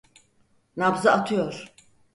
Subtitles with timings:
[0.77, 1.65] Nabzı atıyor.